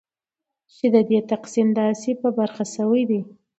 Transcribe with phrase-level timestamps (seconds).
[0.73, 3.21] چې ددې تقسیم داسي په بره سویدي